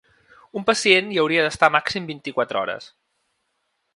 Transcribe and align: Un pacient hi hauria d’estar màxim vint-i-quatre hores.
Un 0.59 0.63
pacient 0.69 1.11
hi 1.11 1.19
hauria 1.23 1.43
d’estar 1.47 1.69
màxim 1.77 2.09
vint-i-quatre 2.11 2.61
hores. 2.65 2.91